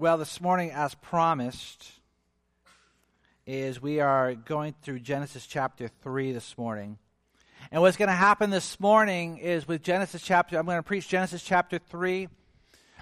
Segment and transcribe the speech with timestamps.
[0.00, 1.90] Well, this morning, as promised,
[3.48, 6.98] is we are going through Genesis chapter 3 this morning.
[7.72, 11.08] And what's going to happen this morning is with Genesis chapter, I'm going to preach
[11.08, 12.28] Genesis chapter 3.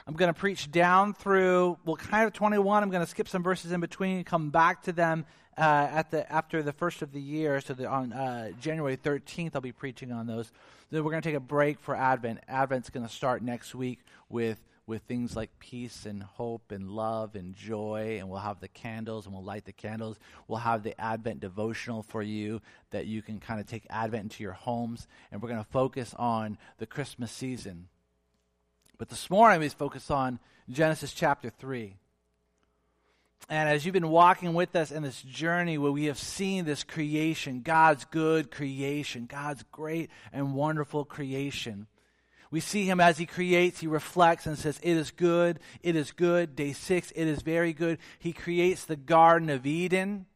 [0.06, 2.82] I'm going to preach down through, well, kind of 21.
[2.82, 5.26] I'm going to skip some verses in between and come back to them
[5.58, 7.60] uh, at the after the first of the year.
[7.60, 10.50] So the, on uh, January 13th, I'll be preaching on those.
[10.90, 12.40] Then we're going to take a break for Advent.
[12.48, 13.98] Advent's going to start next week
[14.30, 18.18] with with things like peace and hope and love and joy.
[18.18, 20.18] And we'll have the candles and we'll light the candles.
[20.46, 22.60] We'll have the Advent devotional for you
[22.90, 25.08] that you can kind of take Advent into your homes.
[25.30, 27.88] And we're going to focus on the Christmas season.
[28.98, 30.38] But this morning we focus on
[30.70, 31.96] Genesis chapter 3.
[33.48, 36.82] And as you've been walking with us in this journey where we have seen this
[36.82, 41.86] creation, God's good creation, God's great and wonderful creation,
[42.50, 46.12] we see him as he creates, he reflects and says, It is good, it is
[46.12, 46.54] good.
[46.54, 47.98] Day six, it is very good.
[48.18, 50.26] He creates the Garden of Eden.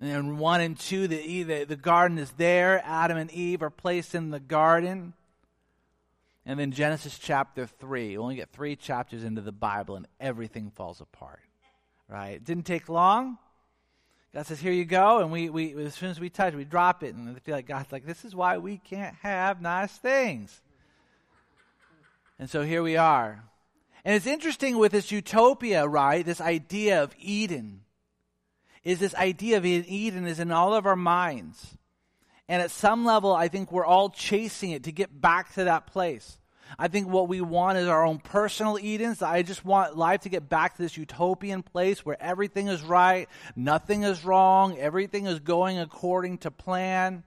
[0.00, 2.82] And one and two, the, the, the garden is there.
[2.84, 5.14] Adam and Eve are placed in the garden.
[6.44, 8.08] And then Genesis chapter 3.
[8.08, 11.38] We only get three chapters into the Bible, and everything falls apart.
[12.08, 12.30] Right?
[12.30, 13.38] It didn't take long.
[14.34, 15.18] God says, Here you go.
[15.18, 17.14] And we, we as soon as we touch, we drop it.
[17.14, 20.60] And I feel like God's like, This is why we can't have nice things.
[22.38, 23.44] And so here we are.
[24.04, 26.24] And it's interesting with this utopia, right?
[26.24, 27.82] This idea of Eden.
[28.82, 31.76] Is this idea of Eden is in all of our minds.
[32.48, 35.86] And at some level, I think we're all chasing it to get back to that
[35.86, 36.36] place.
[36.78, 39.22] I think what we want is our own personal Edens.
[39.22, 43.28] I just want life to get back to this utopian place where everything is right,
[43.56, 47.24] nothing is wrong, everything is going according to plan.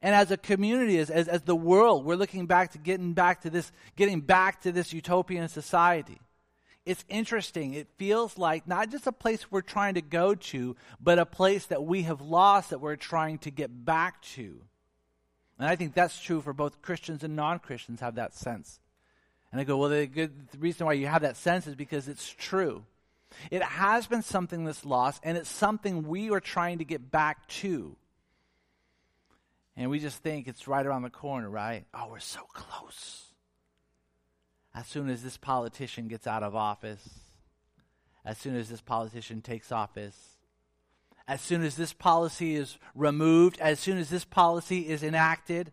[0.00, 3.42] And as a community, as, as, as the world, we're looking back to getting back
[3.42, 6.20] to this, getting back to this utopian society.
[6.86, 7.74] It's interesting.
[7.74, 11.66] It feels like not just a place we're trying to go to, but a place
[11.66, 14.62] that we have lost that we're trying to get back to.
[15.58, 18.78] And I think that's true for both Christians and non Christians have that sense.
[19.50, 22.06] And I go, well, the, good, the reason why you have that sense is because
[22.06, 22.84] it's true.
[23.50, 27.46] It has been something that's lost, and it's something we are trying to get back
[27.48, 27.96] to.
[29.76, 31.84] And we just think it's right around the corner, right?
[31.94, 33.26] Oh, we're so close.
[34.74, 37.20] As soon as this politician gets out of office,
[38.24, 40.37] as soon as this politician takes office,
[41.28, 45.70] as soon as this policy is removed, as soon as this policy is enacted,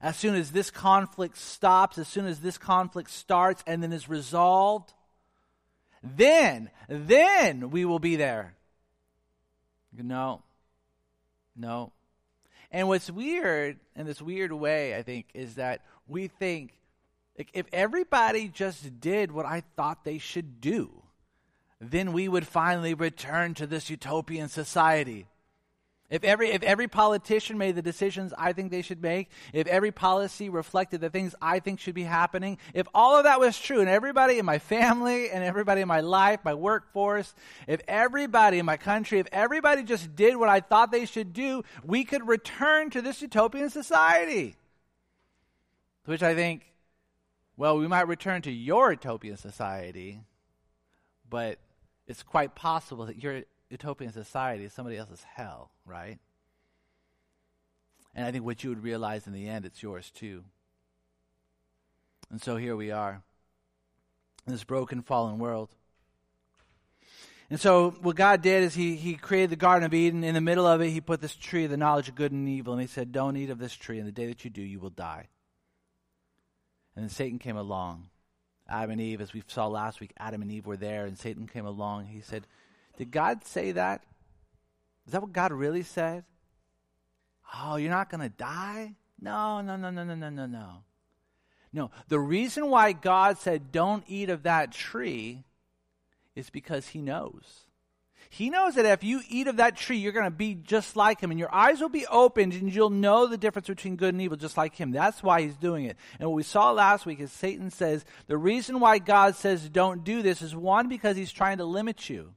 [0.00, 4.08] as soon as this conflict stops, as soon as this conflict starts and then is
[4.08, 4.94] resolved,
[6.02, 8.56] then, then we will be there.
[9.92, 10.42] No,
[11.54, 11.92] no.
[12.70, 16.72] And what's weird in this weird way, I think, is that we think
[17.36, 21.01] like, if everybody just did what I thought they should do,
[21.82, 25.26] then we would finally return to this utopian society.
[26.08, 29.90] If every, if every politician made the decisions I think they should make, if every
[29.90, 33.80] policy reflected the things I think should be happening, if all of that was true,
[33.80, 37.34] and everybody in my family and everybody in my life, my workforce,
[37.66, 41.64] if everybody in my country, if everybody just did what I thought they should do,
[41.82, 44.54] we could return to this utopian society.
[46.04, 46.62] which I think,
[47.56, 50.20] well, we might return to your utopian society,
[51.28, 51.58] but
[52.12, 53.40] it's quite possible that your
[53.70, 56.18] utopian society is somebody else's hell, right?
[58.14, 60.44] And I think what you would realize in the end, it's yours too.
[62.30, 63.22] And so here we are
[64.46, 65.70] in this broken, fallen world.
[67.48, 70.22] And so what God did is he, he created the Garden of Eden.
[70.22, 72.46] In the middle of it, he put this tree of the knowledge of good and
[72.46, 72.74] evil.
[72.74, 73.98] And he said, Don't eat of this tree.
[73.98, 75.28] And the day that you do, you will die.
[76.94, 78.10] And then Satan came along
[78.68, 81.46] Adam and Eve, as we saw last week, Adam and Eve were there, and Satan
[81.46, 82.06] came along.
[82.06, 82.46] He said,
[82.96, 84.02] Did God say that?
[85.06, 86.24] Is that what God really said?
[87.54, 88.94] Oh, you're not going to die?
[89.20, 90.68] No, no, no, no, no, no, no, no.
[91.72, 95.44] No, the reason why God said, Don't eat of that tree
[96.34, 97.66] is because He knows.
[98.34, 101.20] He knows that if you eat of that tree, you're going to be just like
[101.20, 104.22] him, and your eyes will be opened, and you'll know the difference between good and
[104.22, 104.90] evil, just like him.
[104.90, 105.98] That's why he's doing it.
[106.18, 110.02] And what we saw last week is Satan says the reason why God says don't
[110.02, 112.32] do this is one, because he's trying to limit you,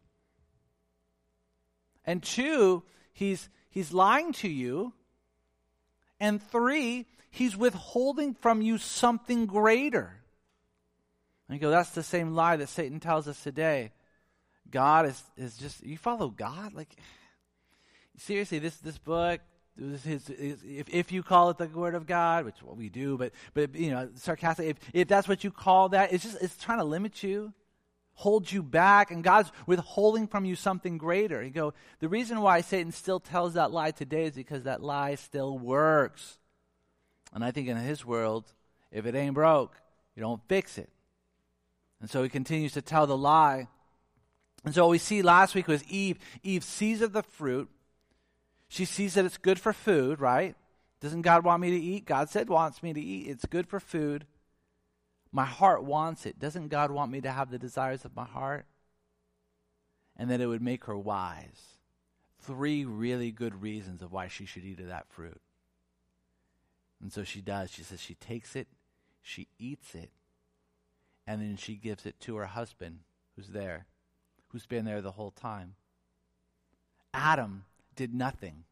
[2.04, 2.84] and two,
[3.14, 4.92] he's, he's lying to you,
[6.20, 10.22] and three, he's withholding from you something greater.
[11.48, 13.94] And you go, that's the same lie that Satan tells us today.
[14.72, 16.74] God is, is just, you follow God?
[16.74, 16.96] Like,
[18.18, 19.42] seriously, this, this book,
[19.78, 23.76] if, if you call it the word of God, which well, we do, but, but
[23.76, 26.86] you know, sarcastic, if, if that's what you call that, it's just, it's trying to
[26.86, 27.54] limit you,
[28.14, 31.44] hold you back, and God's withholding from you something greater.
[31.44, 35.16] You go, the reason why Satan still tells that lie today is because that lie
[35.16, 36.38] still works.
[37.34, 38.46] And I think in his world,
[38.92, 39.76] if it ain't broke,
[40.16, 40.90] you don't fix it.
[42.00, 43.68] And so he continues to tell the lie.
[44.66, 46.18] And so we see last week was Eve.
[46.44, 47.70] Eve sees of the fruit.
[48.68, 50.56] She sees that it's good for food, right?
[51.00, 52.06] Doesn't God want me to eat?
[52.06, 53.28] God said wants me to eat.
[53.28, 54.26] It's good for food.
[55.32, 56.40] My heart wants it.
[56.40, 58.66] Doesn't God want me to have the desires of my heart?
[60.18, 61.78] And that it would make her wise.
[62.42, 65.42] Three really good reasons of why she should eat of that fruit.
[67.02, 67.70] And so she does.
[67.70, 68.68] She says she takes it,
[69.22, 70.10] she eats it,
[71.28, 73.00] and then she gives it to her husband
[73.36, 73.86] who's there,
[74.56, 75.76] who's been there the whole time.
[77.14, 77.66] Adam
[77.98, 78.64] did nothing.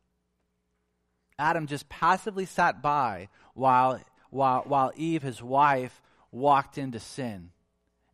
[1.37, 3.99] Adam just passively sat by while,
[4.29, 6.01] while, while Eve, his wife,
[6.31, 7.49] walked into sin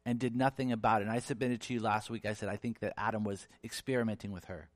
[0.04, 1.04] and did nothing about it.
[1.04, 4.32] And I submitted to you last week, I said, I think that Adam was experimenting
[4.32, 4.68] with her.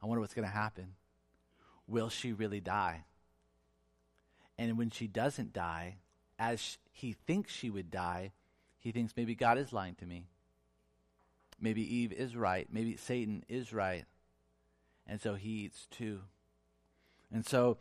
[0.00, 0.94] I wonder what's going to happen.
[1.88, 3.06] Will she really die?
[4.56, 5.96] And when she doesn't die,
[6.38, 8.30] as he thinks she would die,
[8.78, 10.28] he thinks maybe God is lying to me.
[11.60, 12.68] Maybe Eve is right.
[12.70, 14.04] Maybe Satan is right.
[15.06, 16.20] And so he eats too.
[17.32, 17.78] And so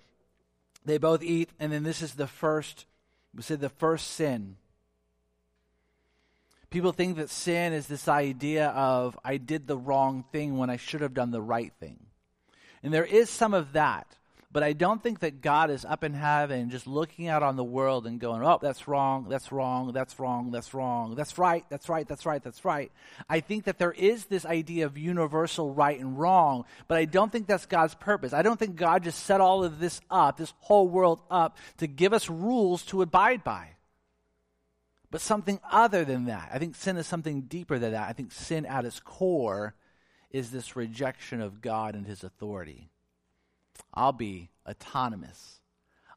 [0.86, 2.86] they both eat, and then this is the first,
[3.36, 4.56] we said the first sin.
[6.70, 10.78] People think that sin is this idea of I did the wrong thing when I
[10.78, 12.00] should have done the right thing.
[12.84, 14.17] And there is some of that.
[14.50, 17.66] But I don't think that God is up in heaven just looking out on the
[17.66, 21.90] world and going, oh, that's wrong, that's wrong, that's wrong, that's wrong, that's right, that's
[21.90, 22.90] right, that's right, that's right.
[23.30, 27.30] I think that there is this idea of universal right and wrong, but I don't
[27.30, 28.32] think that's God's purpose.
[28.32, 31.88] I don't think God just set all of this up, this whole world up, to
[31.88, 33.72] give us rules to abide by.
[35.12, 36.50] But something other than that.
[36.54, 38.08] I think sin is something deeper than that.
[38.08, 39.76] I think sin at its core
[40.32, 42.90] is this rejection of God and his authority.
[43.94, 45.60] I'll be autonomous.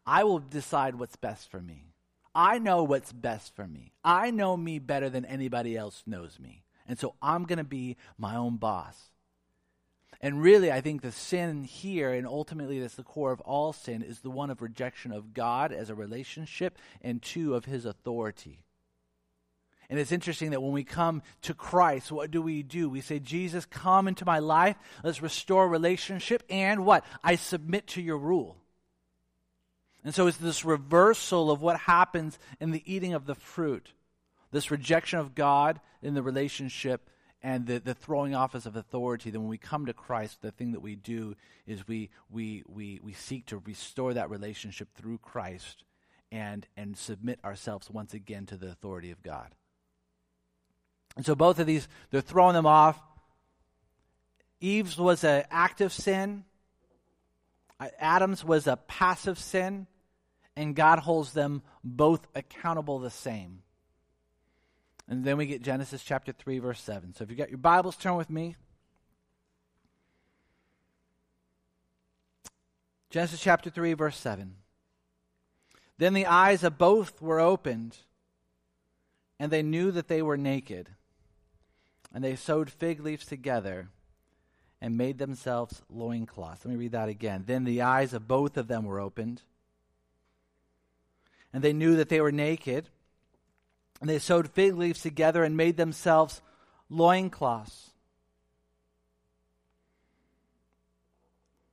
[0.07, 1.95] I will decide what's best for me.
[2.35, 3.93] I know what's best for me.
[4.05, 6.65] I know me better than anybody else knows me.
[6.87, 9.11] And so I'm going to be my own boss.
[10.21, 14.03] And really, I think the sin here, and ultimately that's the core of all sin,
[14.03, 18.65] is the one of rejection of God as a relationship, and two, of his authority.
[19.91, 22.89] And it's interesting that when we come to Christ, what do we do?
[22.89, 24.77] We say, Jesus, come into my life.
[25.03, 26.45] Let's restore relationship.
[26.49, 27.05] And what?
[27.25, 28.57] I submit to your rule.
[30.05, 33.93] And so it's this reversal of what happens in the eating of the fruit
[34.53, 37.09] this rejection of God in the relationship
[37.43, 39.31] and the, the throwing off of authority.
[39.31, 41.37] Then when we come to Christ, the thing that we do
[41.67, 45.85] is we, we, we, we seek to restore that relationship through Christ
[46.33, 49.55] and, and submit ourselves once again to the authority of God.
[51.21, 52.99] And so both of these, they're throwing them off.
[54.59, 56.45] Eve's was an active sin,
[57.79, 59.87] uh, Adam's was a passive sin,
[60.57, 63.61] and God holds them both accountable the same.
[65.09, 67.13] And then we get Genesis chapter 3, verse 7.
[67.13, 68.57] So if you got your Bibles, turn with me.
[73.11, 74.55] Genesis chapter 3, verse 7.
[75.99, 77.99] Then the eyes of both were opened,
[79.39, 80.89] and they knew that they were naked.
[82.13, 83.89] And they sewed fig leaves together
[84.81, 86.65] and made themselves loincloths.
[86.65, 87.45] Let me read that again.
[87.47, 89.43] Then the eyes of both of them were opened,
[91.53, 92.89] and they knew that they were naked.
[94.01, 96.41] And they sewed fig leaves together and made themselves
[96.89, 97.91] loincloths.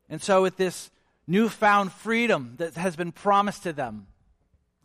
[0.09, 0.91] And so, with this
[1.25, 4.07] newfound freedom that has been promised to them,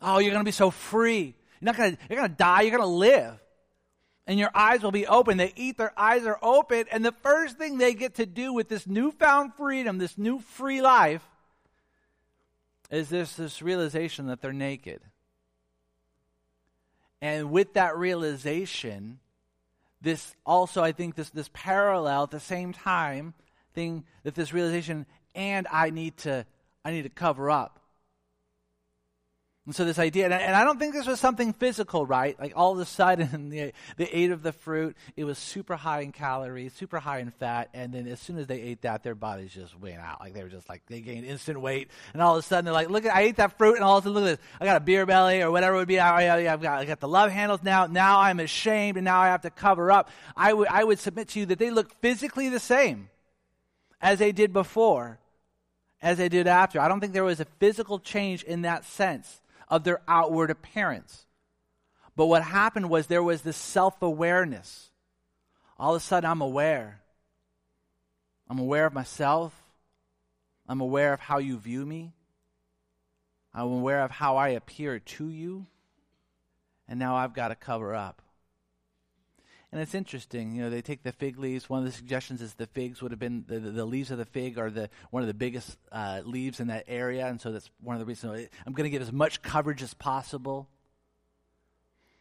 [0.01, 1.35] oh, you're going to be so free.
[1.59, 3.42] You're not going to, you're going to die, you're going to live
[4.25, 5.37] and your eyes will be open.
[5.37, 8.69] They eat, their eyes are open, and the first thing they get to do with
[8.69, 11.23] this newfound freedom, this new free life,
[12.89, 15.01] is this, this realization that they're naked.
[17.21, 19.19] And with that realization,
[20.01, 23.33] this also, I think, this, this parallel at the same time
[23.73, 26.45] thing that this realization, and I need to,
[26.85, 27.79] I need to cover up.
[29.65, 32.37] And so this idea, and I, and I, don't think this was something physical, right?
[32.37, 34.97] Like all of a sudden, they, they ate of the fruit.
[35.15, 38.47] It was super high in calories, super high in fat, and then as soon as
[38.47, 40.19] they ate that, their bodies just went out.
[40.19, 42.73] Like they were just like they gained instant weight, and all of a sudden they're
[42.73, 44.47] like, "Look, I ate that fruit, and all of a sudden, look at this.
[44.59, 45.97] I got a beer belly or whatever it would be.
[45.97, 47.85] I, have got, I got the love handles now.
[47.85, 51.29] Now I'm ashamed, and now I have to cover up." I would I would submit
[51.29, 53.09] to you that they look physically the same
[54.01, 55.19] as they did before
[56.01, 56.81] as they did after.
[56.81, 59.39] I don't think there was a physical change in that sense
[59.73, 61.25] of their outward appearance.
[62.15, 64.91] But what happened was there was this self awareness.
[65.79, 67.01] All of a sudden, I'm aware.
[68.47, 69.51] I'm aware of myself.
[70.69, 72.13] I'm aware of how you view me.
[73.51, 75.65] I'm aware of how I appear to you.
[76.87, 78.21] And now I've got to cover up.
[79.73, 81.67] And it's interesting, you know, they take the fig leaves.
[81.67, 84.19] One of the suggestions is the figs would have been the, the, the leaves of
[84.19, 87.51] the fig are the one of the biggest uh, leaves in that area, and so
[87.51, 90.69] that's one of the reasons I'm going to get as much coverage as possible.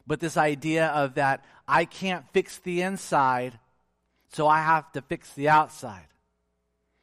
[0.06, 3.58] But this idea of that I can't fix the inside,
[4.32, 6.06] so I have to fix the outside.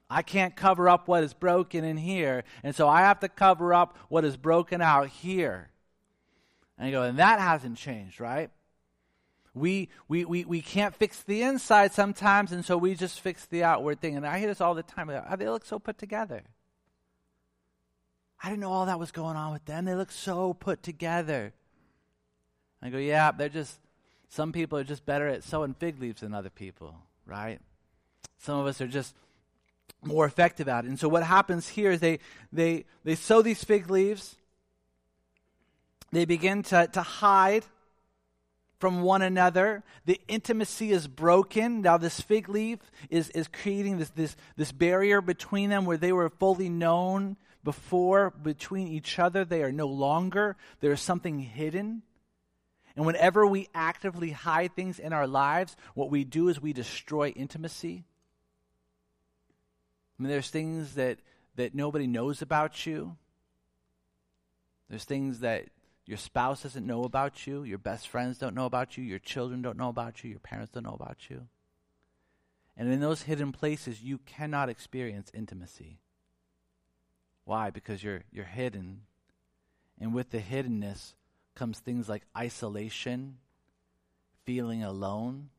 [0.10, 3.72] I can't cover up what is broken in here, and so I have to cover
[3.72, 5.70] up what is broken out here.
[6.76, 8.50] And you go, and that hasn't changed, right?
[9.56, 13.64] We, we, we, we can't fix the inside sometimes, and so we just fix the
[13.64, 14.16] outward thing.
[14.16, 15.10] And I hear this all the time.
[15.10, 16.44] Oh, they look so put together.
[18.42, 19.86] I didn't know all that was going on with them.
[19.86, 21.54] They look so put together.
[22.82, 23.80] I go, yeah, they're just,
[24.30, 27.60] some people are just better at sewing fig leaves than other people, right?
[28.38, 29.14] Some of us are just
[30.02, 30.88] more effective at it.
[30.88, 32.20] And so what happens here is they,
[32.54, 34.38] they, they sew these fig leaves,
[36.12, 37.66] they begin to, to hide
[38.80, 39.84] from one another.
[40.06, 41.82] The intimacy is broken.
[41.82, 46.14] Now, this fig leaf is, is creating this, this, this barrier between them where they
[46.14, 49.44] were fully known before between each other.
[49.44, 50.56] They are no longer.
[50.80, 52.04] There is something hidden.
[52.96, 57.30] And whenever we actively hide things in our lives, what we do is we destroy
[57.30, 58.06] intimacy.
[60.18, 61.20] I mean, there's things that,
[61.56, 63.16] that nobody knows about you.
[64.90, 65.66] There's things that
[66.10, 67.62] your spouse doesn't know about you.
[67.62, 69.04] Your best friends don't know about you.
[69.04, 70.32] Your children don't know about you.
[70.32, 71.44] Your parents don't know about you.
[72.76, 76.00] And in those hidden places, you cannot experience intimacy.
[77.46, 77.70] Why?
[77.70, 79.02] Because you're, you're hidden.
[80.02, 81.14] And with the hiddenness
[81.54, 83.38] comes things like isolation,
[84.46, 85.50] feeling alone,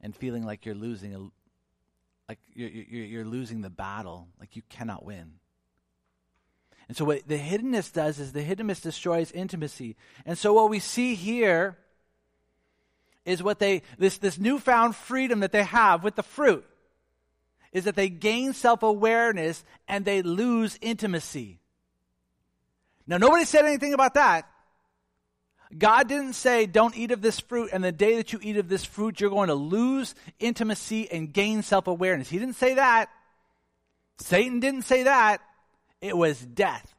[0.00, 1.18] and feeling like you're losing a,
[2.28, 5.40] like you're, you're, you're losing the battle, like you cannot win.
[6.88, 9.96] And so, what the hiddenness does is the hiddenness destroys intimacy.
[10.24, 11.76] And so, what we see here
[13.24, 16.64] is what they, this, this newfound freedom that they have with the fruit,
[17.72, 21.58] is that they gain self awareness and they lose intimacy.
[23.06, 24.48] Now, nobody said anything about that.
[25.76, 28.68] God didn't say, don't eat of this fruit, and the day that you eat of
[28.68, 32.28] this fruit, you're going to lose intimacy and gain self awareness.
[32.28, 33.08] He didn't say that.
[34.18, 35.40] Satan didn't say that.
[36.00, 36.94] It was death.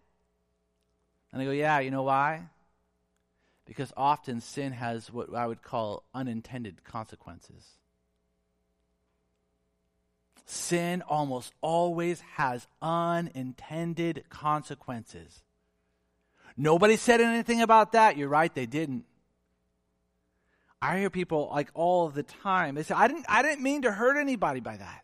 [1.32, 2.50] And they go, yeah, you know why?
[3.66, 7.64] Because often sin has what I would call unintended consequences.
[10.46, 15.44] Sin almost always has unintended consequences.
[16.56, 18.18] Nobody said anything about that.
[18.18, 19.04] You're right, they didn't.
[20.82, 22.76] I hear people like all the time.
[22.76, 25.04] They say, I didn't, I didn't mean to hurt anybody by that.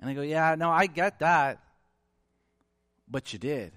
[0.00, 1.60] And I go, Yeah, no, I get that
[3.10, 3.72] but you did.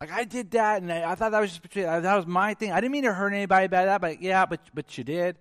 [0.00, 2.54] Like I did that, and I, I thought that was just between, that was my
[2.54, 2.72] thing.
[2.72, 5.36] I didn't mean to hurt anybody by that, but yeah, but but you did.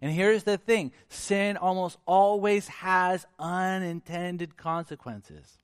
[0.00, 5.58] And here's the thing: sin almost always has unintended consequences.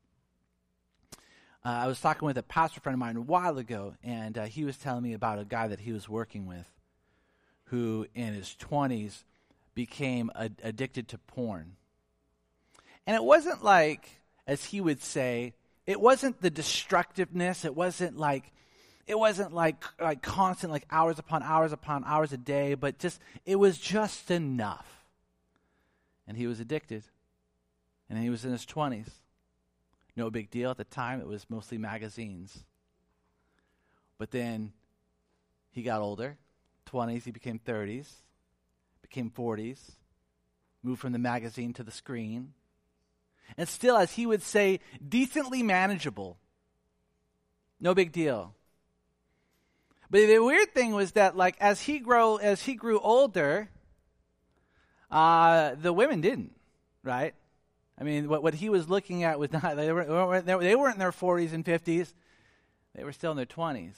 [1.64, 4.44] Uh, I was talking with a pastor friend of mine a while ago, and uh,
[4.44, 6.68] he was telling me about a guy that he was working with,
[7.64, 9.24] who in his twenties
[9.74, 11.72] became addicted to porn.
[13.06, 15.54] And it wasn't like, as he would say,
[15.86, 17.64] it wasn't the destructiveness.
[17.64, 18.52] It wasn't like
[19.06, 23.20] it wasn't like like constant like hours upon hours upon hours a day, but just
[23.44, 25.04] it was just enough.
[26.26, 27.04] And he was addicted.
[28.10, 29.08] And he was in his 20s.
[30.16, 31.20] No big deal at the time.
[31.20, 32.64] It was mostly magazines.
[34.18, 34.72] But then
[35.70, 36.36] he got older.
[36.90, 38.06] 20s, he became 30s,
[39.02, 39.96] became 40s,
[40.84, 42.54] moved from the magazine to the screen
[43.56, 46.38] and still, as he would say, decently manageable.
[47.80, 48.54] No big deal.
[50.10, 53.68] But the weird thing was that, like, as he grow, as he grew older,
[55.10, 56.54] uh, the women didn't,
[57.02, 57.34] right?
[57.98, 61.00] I mean, what, what he was looking at was not, they, weren't, they weren't in
[61.00, 62.12] their 40s and 50s.
[62.94, 63.94] They were still in their 20s.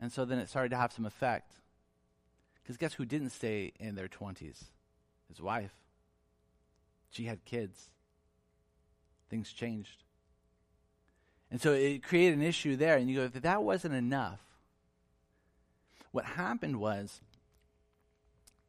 [0.00, 1.52] And so then it started to have some effect.
[2.62, 4.64] Because guess who didn't stay in their 20s?
[5.28, 5.72] His wife.
[7.10, 7.90] She had kids.
[9.30, 10.04] Things changed.
[11.50, 12.96] And so it created an issue there.
[12.96, 14.40] And you go, if that wasn't enough,
[16.10, 17.20] what happened was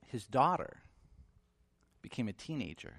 [0.07, 0.77] his daughter
[2.01, 2.95] became a teenager.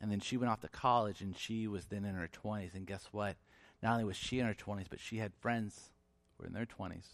[0.00, 2.74] And then she went off to college and she was then in her 20s.
[2.74, 3.36] And guess what?
[3.82, 5.90] Not only was she in her 20s, but she had friends
[6.36, 7.06] who were in their 20s.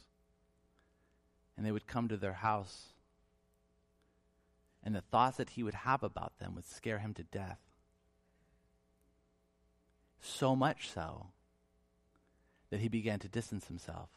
[1.56, 2.86] And they would come to their house.
[4.82, 7.58] And the thoughts that he would have about them would scare him to death.
[10.20, 11.28] So much so
[12.70, 14.08] that he began to distance himself.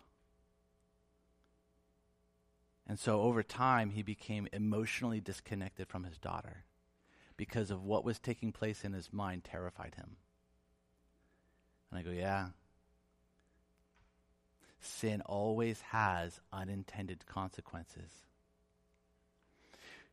[2.87, 6.65] And so over time, he became emotionally disconnected from his daughter
[7.37, 10.17] because of what was taking place in his mind terrified him.
[11.89, 12.47] And I go, yeah.
[14.79, 18.11] Sin always has unintended consequences.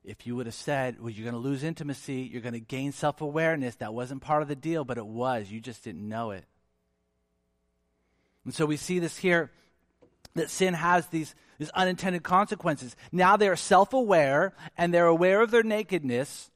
[0.03, 2.93] If you would have said, well, you're going to lose intimacy, you're going to gain
[2.93, 5.51] self awareness, that wasn't part of the deal, but it was.
[5.51, 6.45] You just didn't know it.
[8.45, 9.51] And so we see this here
[10.35, 12.97] that sin has these, these unintended consequences.
[13.13, 16.51] Now they are self aware and they're aware of their nakedness.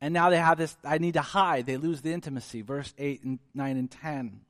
[0.00, 1.66] And now they have this, I need to hide.
[1.66, 2.62] They lose the intimacy.
[2.62, 4.40] Verse 8 and 9 and 10.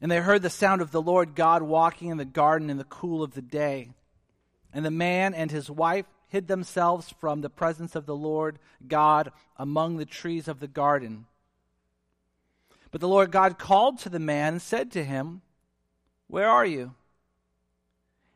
[0.00, 2.84] And they heard the sound of the Lord God walking in the garden in the
[2.84, 3.90] cool of the day.
[4.74, 9.30] And the man and his wife hid themselves from the presence of the Lord God
[9.56, 11.26] among the trees of the garden.
[12.90, 15.42] But the Lord God called to the man and said to him,
[16.26, 16.94] Where are you?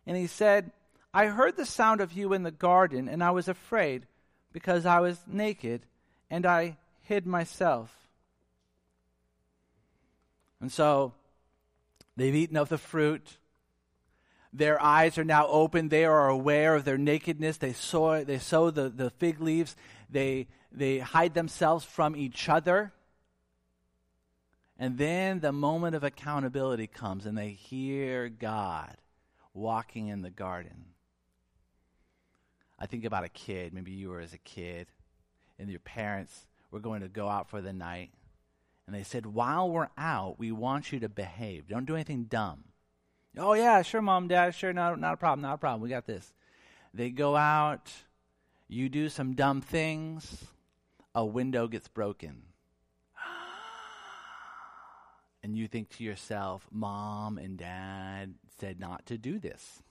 [0.07, 0.71] And he said,
[1.13, 4.07] I heard the sound of you in the garden, and I was afraid
[4.53, 5.83] because I was naked
[6.31, 7.93] and I hid myself.
[10.61, 11.15] And so
[12.17, 13.38] they've eaten of the fruit.
[14.53, 15.89] Their eyes are now open.
[15.89, 17.59] They are aware of their nakedness.
[17.59, 19.77] They sew, they sew the, the fig leaves.
[20.11, 22.93] They, they hide themselves from each other.
[24.79, 28.97] And then the moment of accountability comes and they hear God
[29.53, 30.85] walking in the garden.
[32.79, 33.75] I think about a kid.
[33.75, 34.87] Maybe you were as a kid,
[35.59, 38.11] and your parents were going to go out for the night.
[38.87, 41.69] And they said, While we're out, we want you to behave.
[41.69, 42.65] Don't do anything dumb.
[43.39, 45.81] Oh, yeah, sure, mom, dad, sure, not, not a problem, not a problem.
[45.81, 46.35] We got this.
[46.93, 47.93] They go out,
[48.67, 50.45] you do some dumb things,
[51.15, 52.43] a window gets broken.
[55.43, 59.83] And you think to yourself, mom and dad said not to do this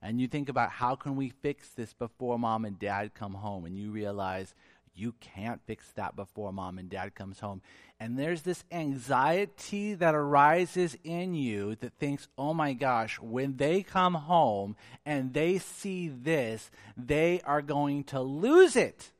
[0.00, 3.64] and you think about how can we fix this before mom and dad come home
[3.64, 4.54] and you realize
[4.98, 7.62] you can't fix that before mom and dad comes home
[8.00, 13.82] and there's this anxiety that arises in you that thinks oh my gosh when they
[13.82, 19.10] come home and they see this they are going to lose it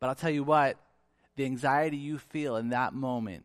[0.00, 0.76] but i'll tell you what
[1.36, 3.44] the anxiety you feel in that moment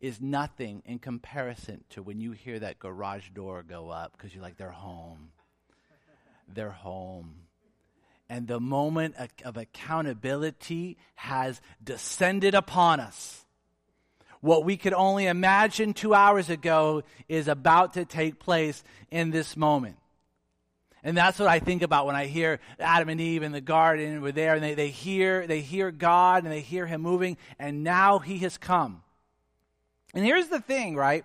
[0.00, 4.42] is nothing in comparison to when you hear that garage door go up because you're
[4.42, 5.30] like, they're home.
[6.52, 7.34] They're home.
[8.28, 13.44] And the moment of accountability has descended upon us.
[14.40, 19.56] What we could only imagine two hours ago is about to take place in this
[19.56, 19.96] moment.
[21.02, 24.20] And that's what I think about when I hear Adam and Eve in the garden
[24.20, 27.84] were there and they, they hear they hear God and they hear him moving and
[27.84, 29.02] now he has come.
[30.14, 31.24] And here's the thing, right?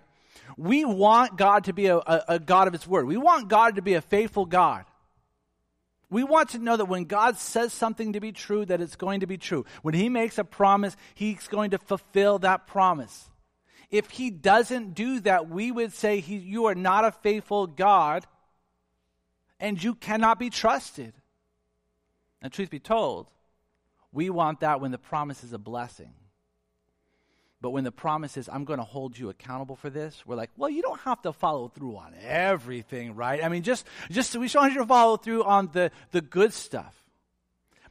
[0.56, 3.06] We want God to be a, a, a, God of His Word.
[3.06, 4.84] We want God to be a faithful God.
[6.12, 9.20] We want to know that when God says something to be true, that it's going
[9.20, 9.64] to be true.
[9.80, 13.30] When He makes a promise, He's going to fulfill that promise.
[13.90, 18.26] If He doesn't do that, we would say he, you are not a faithful God
[19.58, 21.14] and you cannot be trusted.
[22.42, 23.30] And truth be told,
[24.12, 26.12] we want that when the promise is a blessing.
[27.62, 30.50] But when the promise is, I'm going to hold you accountable for this, we're like,
[30.56, 33.42] well, you don't have to follow through on everything, right?
[33.42, 36.52] I mean, just, just we just want you to follow through on the, the good
[36.52, 36.92] stuff.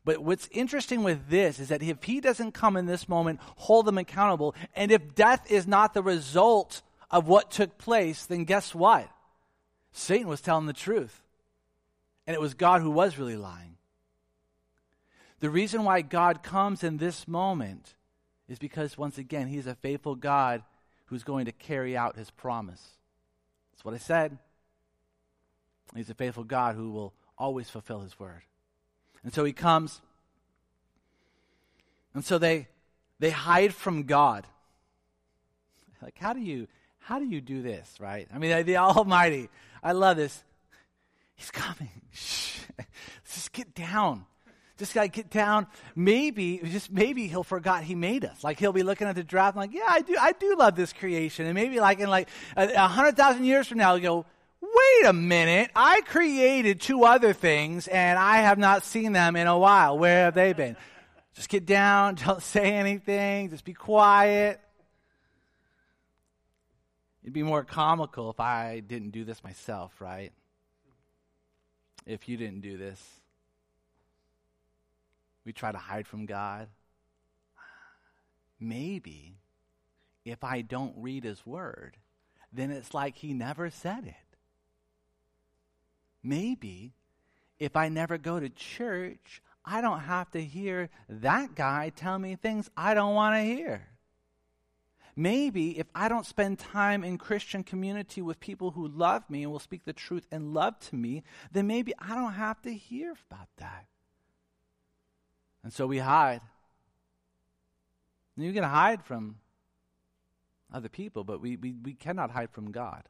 [0.03, 3.85] But what's interesting with this is that if he doesn't come in this moment, hold
[3.85, 8.75] them accountable, and if death is not the result of what took place, then guess
[8.75, 9.09] what?
[9.93, 11.23] Satan was telling the truth.
[12.27, 13.77] And it was God who was really lying.
[15.39, 17.95] The reason why God comes in this moment
[18.51, 20.61] is because, once again, He's a faithful God
[21.05, 22.85] who's going to carry out His promise.
[23.71, 24.37] That's what I said.
[25.95, 28.41] He's a faithful God who will always fulfill His word.
[29.23, 30.01] And so He comes.
[32.13, 32.67] And so they,
[33.19, 34.45] they hide from God.
[36.01, 36.67] Like, how do you,
[36.99, 38.27] how do you do this, right?
[38.33, 39.49] I mean, the Almighty,
[39.81, 40.43] I love this.
[41.35, 41.89] He's coming.
[42.11, 42.59] Shh.
[42.77, 44.25] Let's just get down.
[44.81, 45.67] Just gotta get down.
[45.95, 48.43] Maybe, just maybe he'll forgot he made us.
[48.43, 50.91] Like he'll be looking at the draft, like, yeah, I do, I do love this
[50.91, 51.45] creation.
[51.45, 54.25] And maybe like in like a hundred thousand years from now, he'll go,
[54.59, 59.45] wait a minute, I created two other things and I have not seen them in
[59.45, 59.99] a while.
[59.99, 60.75] Where have they been?
[61.35, 64.59] Just get down, don't say anything, just be quiet.
[67.21, 70.33] It'd be more comical if I didn't do this myself, right?
[72.07, 73.20] If you didn't do this.
[75.45, 76.67] We try to hide from God.
[78.59, 79.37] Maybe
[80.23, 81.97] if I don't read His Word,
[82.53, 84.37] then it's like He never said it.
[86.23, 86.93] Maybe
[87.59, 92.35] if I never go to church, I don't have to hear that guy tell me
[92.35, 93.87] things I don't want to hear.
[95.15, 99.51] Maybe if I don't spend time in Christian community with people who love me and
[99.51, 103.13] will speak the truth and love to me, then maybe I don't have to hear
[103.29, 103.85] about that.
[105.63, 106.41] And so we hide.
[108.35, 109.37] And you can hide from
[110.73, 113.03] other people, but we, we, we cannot hide from God.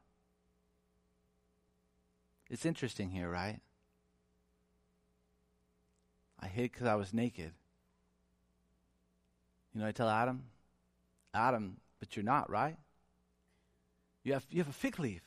[2.49, 3.59] It's interesting here, right?
[6.39, 7.53] I hid because I was naked.
[9.73, 10.43] You know, I tell Adam,
[11.33, 12.75] Adam, but you're not, right?
[14.23, 15.21] You have, you have a fig leaf.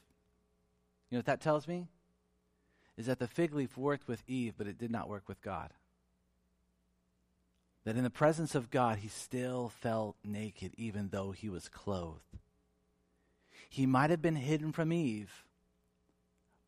[1.09, 1.89] You know what that tells me?
[2.97, 5.71] Is that the fig leaf worked with Eve, but it did not work with God.
[7.85, 12.39] That in the presence of God, he still felt naked, even though he was clothed.
[13.69, 15.45] He might have been hidden from Eve,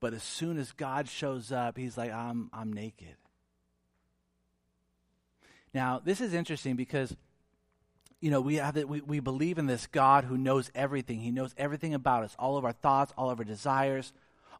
[0.01, 3.17] but as soon as God shows up, he's like, I'm, I'm naked.
[5.73, 7.17] Now, this is interesting because
[8.21, 11.21] you know, we have it, we, we believe in this God who knows everything.
[11.21, 14.13] He knows everything about us, all of our thoughts, all of our desires,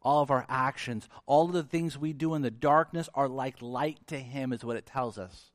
[0.03, 1.09] all of our actions.
[1.25, 4.63] All of the things we do in the darkness are like light to him, is
[4.63, 5.51] what it tells us.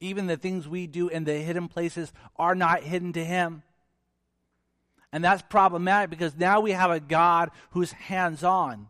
[0.00, 3.62] Even the things we do in the hidden places are not hidden to him.
[5.12, 8.88] And that's problematic because now we have a God who's hands on.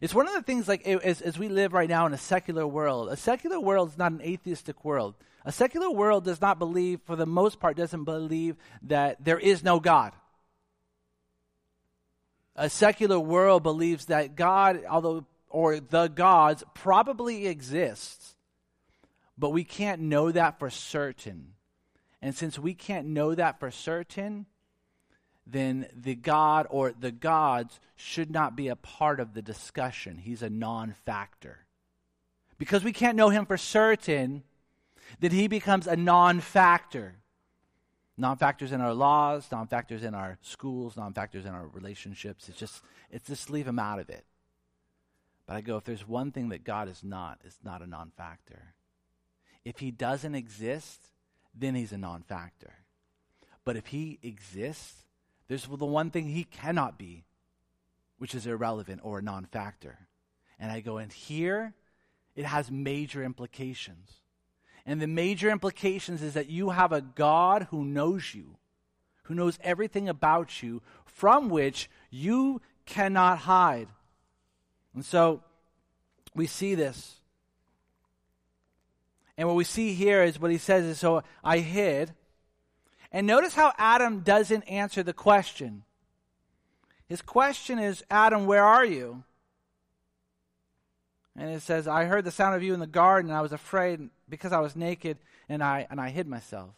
[0.00, 2.66] It's one of the things like as, as we live right now in a secular
[2.66, 3.08] world.
[3.08, 5.14] A secular world is not an atheistic world.
[5.44, 9.62] A secular world does not believe, for the most part, doesn't believe that there is
[9.62, 10.12] no God.
[12.54, 18.34] A secular world believes that God, although or the gods, probably exists,
[19.38, 21.54] but we can't know that for certain.
[22.20, 24.46] And since we can't know that for certain,
[25.46, 30.18] then the God or the gods should not be a part of the discussion.
[30.18, 31.60] He's a non factor.
[32.58, 34.42] Because we can't know him for certain,
[35.20, 37.14] then he becomes a non factor.
[38.20, 42.48] Non factors in our laws, non factors in our schools, non factors in our relationships.
[42.48, 44.24] It's just, it's just leave him out of it.
[45.46, 48.10] But I go, if there's one thing that God is not, it's not a non
[48.16, 48.74] factor.
[49.68, 50.98] If he doesn't exist,
[51.54, 52.72] then he's a non factor.
[53.66, 55.04] But if he exists,
[55.46, 57.26] there's the one thing he cannot be,
[58.16, 59.98] which is irrelevant or a non factor.
[60.58, 61.74] And I go, and here
[62.34, 64.22] it has major implications.
[64.86, 68.56] And the major implications is that you have a God who knows you,
[69.24, 73.88] who knows everything about you, from which you cannot hide.
[74.94, 75.42] And so
[76.34, 77.16] we see this.
[79.38, 82.12] And what we see here is what he says is so I hid.
[83.12, 85.84] And notice how Adam doesn't answer the question.
[87.06, 89.22] His question is, Adam, where are you?
[91.36, 93.52] And it says, I heard the sound of you in the garden, and I was
[93.52, 96.70] afraid because I was naked, and I, and I hid myself.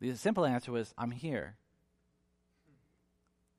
[0.00, 1.54] The simple answer was, I'm here.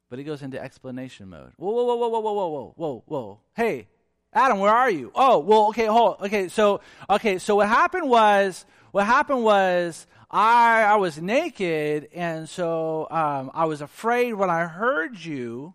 [0.09, 1.53] But he goes into explanation mode.
[1.55, 3.39] Whoa, whoa, whoa, whoa, whoa, whoa, whoa, whoa, whoa.
[3.55, 3.87] Hey,
[4.35, 5.11] Adam, where are you?
[5.15, 6.17] Oh, well, okay, hold.
[6.19, 12.49] Okay, so, okay, so what happened was, what happened was, I, I was naked, and
[12.49, 15.73] so um, I was afraid when I heard you,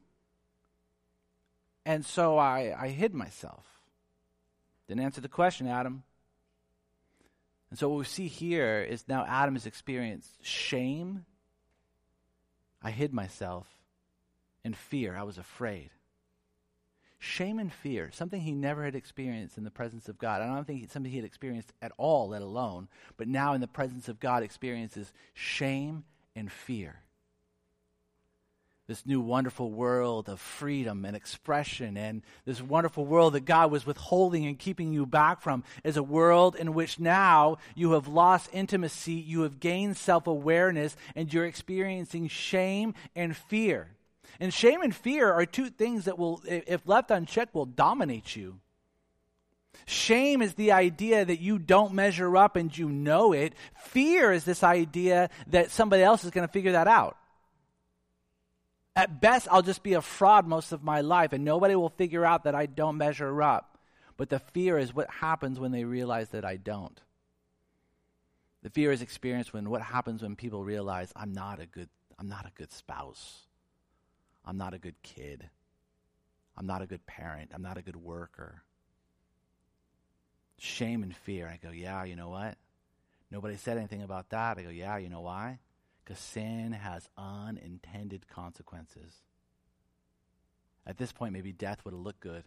[1.86, 3.64] and so I, I hid myself.
[4.88, 6.02] Didn't answer the question, Adam.
[7.70, 11.24] And so what we see here is now Adam has experienced shame.
[12.82, 13.66] I hid myself.
[14.64, 15.16] in fear.
[15.16, 15.90] I was afraid.
[17.20, 20.42] Shame and fear, something he never had experienced in the presence of God.
[20.42, 23.60] I don't think it's something he had experienced at all, let alone, but now in
[23.60, 26.04] the presence of God experiences shame
[26.34, 27.02] and fear
[28.90, 33.86] this new wonderful world of freedom and expression and this wonderful world that God was
[33.86, 38.50] withholding and keeping you back from is a world in which now you have lost
[38.52, 43.90] intimacy, you have gained self awareness, and you're experiencing shame and fear.
[44.38, 48.60] And shame and fear are two things that will, if left unchecked, will dominate you.
[49.86, 53.54] Shame is the idea that you don't measure up and you know it.
[53.74, 57.16] Fear is this idea that somebody else is going to figure that out.
[58.96, 62.24] At best, I'll just be a fraud most of my life, and nobody will figure
[62.24, 63.78] out that I don't measure up.
[64.16, 67.00] But the fear is what happens when they realize that I don't.
[68.62, 71.88] The fear is experienced when what happens when people realize I'm not a good
[72.18, 73.46] I'm not a good spouse.
[74.44, 75.48] I'm not a good kid.
[76.56, 77.52] I'm not a good parent.
[77.54, 78.62] I'm not a good worker.
[80.58, 81.48] Shame and fear.
[81.48, 82.56] I go, yeah, you know what?
[83.30, 84.58] Nobody said anything about that.
[84.58, 85.58] I go, yeah, you know why?
[86.04, 89.14] Because sin has unintended consequences.
[90.86, 92.44] At this point, maybe death would have looked good.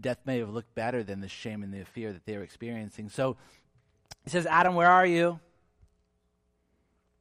[0.00, 3.08] Death may have looked better than the shame and the fear that they were experiencing.
[3.08, 3.36] So
[4.24, 5.40] he says, Adam, where are you?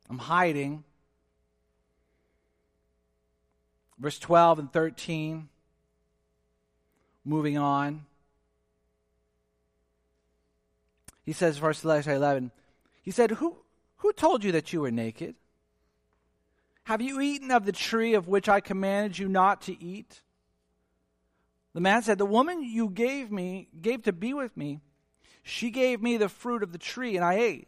[0.10, 0.84] I'm hiding.
[4.02, 5.48] Verse 12 and 13.
[7.24, 8.06] Moving on.
[11.24, 12.52] He says, verse 11,
[13.04, 13.58] he said, Who,
[13.98, 15.36] who told you that you were naked?
[16.86, 20.22] Have you eaten of the tree of which I commanded you not to eat?
[21.74, 24.80] The man said, The woman you gave me, gave to be with me,
[25.44, 27.68] she gave me the fruit of the tree, and I ate.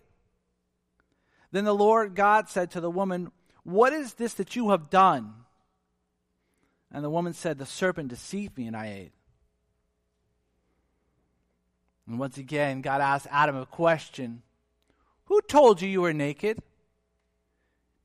[1.51, 3.31] Then the Lord God said to the woman,
[3.63, 5.42] What is this that you have done?
[6.93, 9.13] And the woman said, The serpent deceived me, and I ate.
[12.07, 14.43] And once again, God asked Adam a question
[15.25, 16.59] Who told you you were naked?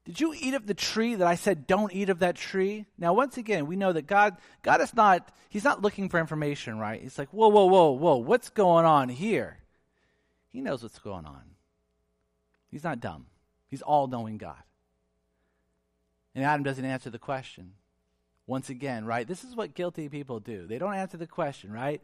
[0.05, 2.87] Did you eat of the tree that I said don't eat of that tree?
[2.97, 6.79] Now, once again, we know that God, God is not, He's not looking for information,
[6.79, 7.03] right?
[7.03, 9.59] He's like, whoa, whoa, whoa, whoa, what's going on here?
[10.49, 11.43] He knows what's going on.
[12.71, 13.27] He's not dumb.
[13.67, 14.63] He's all knowing God.
[16.35, 17.73] And Adam doesn't answer the question.
[18.49, 19.29] Once again, right?
[19.29, 20.67] This is what guilty people do.
[20.67, 22.01] They don't answer the question, right?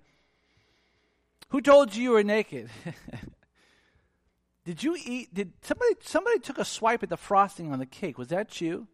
[1.48, 2.68] Who told you you were naked?
[4.66, 5.33] Did you eat?
[5.33, 8.18] Did somebody somebody took a swipe at the frosting on the cake?
[8.18, 8.87] Was that you?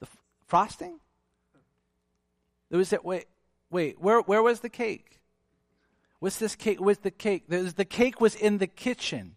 [0.00, 0.98] The f- frosting?
[2.70, 3.04] There was that.
[3.04, 3.26] Wait,
[3.70, 4.00] wait.
[4.00, 5.20] Where where was the cake?
[6.20, 6.80] What's this cake?
[6.80, 7.44] Was the cake?
[7.50, 9.34] Was, the cake was in the kitchen.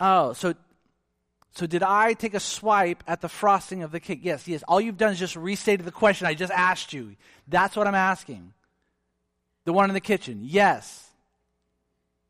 [0.00, 0.54] Oh, so
[1.56, 4.20] so did I take a swipe at the frosting of the cake?
[4.22, 4.62] Yes, yes.
[4.68, 7.16] All you've done is just restated the question I just asked you.
[7.48, 8.52] That's what I'm asking.
[9.64, 10.40] The one in the kitchen.
[10.42, 11.08] Yes.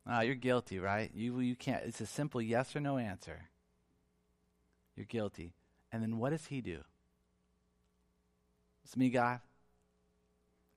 [0.07, 1.11] Ah, you're guilty, right?
[1.13, 1.83] You, you can't.
[1.87, 3.49] It's a simple yes or no answer.
[4.95, 5.55] You're guilty.
[5.91, 6.79] And then what does he do?
[8.85, 9.41] It's me, God.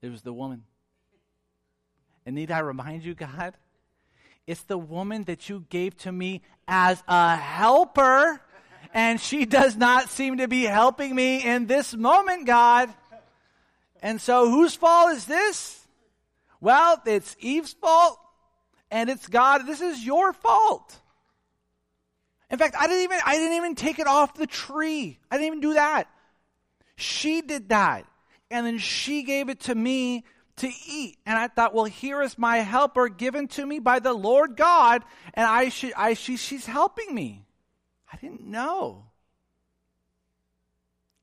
[0.02, 0.64] It was the woman.
[2.26, 3.54] And need I remind you, God?
[4.46, 8.40] It's the woman that you gave to me as a helper,
[8.92, 12.92] and she does not seem to be helping me in this moment, God.
[14.02, 15.86] And so, whose fault is this?
[16.60, 18.18] Well, it's Eve's fault
[18.90, 20.96] and it's God, this is your fault.
[22.50, 25.18] In fact, I didn't even I didn't even take it off the tree.
[25.30, 26.08] I didn't even do that.
[26.96, 28.04] She did that.
[28.50, 30.24] And then she gave it to me
[30.60, 31.18] to eat.
[31.26, 35.02] And I thought, well, here is my helper given to me by the Lord God,
[35.34, 37.46] and I should I she, she's helping me.
[38.12, 39.06] I didn't know.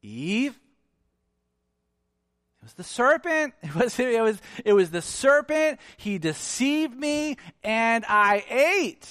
[0.01, 0.57] Eve,
[2.59, 3.53] It was the serpent.
[3.63, 5.79] It was, it was, it was the serpent.
[5.97, 9.07] He deceived me and I ate.